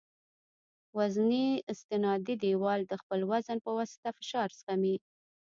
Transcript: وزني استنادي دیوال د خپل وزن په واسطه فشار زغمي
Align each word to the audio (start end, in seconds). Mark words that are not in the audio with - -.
وزني 0.97 1.47
استنادي 1.71 2.33
دیوال 2.43 2.79
د 2.87 2.93
خپل 3.01 3.19
وزن 3.31 3.57
په 3.65 3.71
واسطه 3.77 4.09
فشار 4.17 4.49
زغمي 4.59 4.95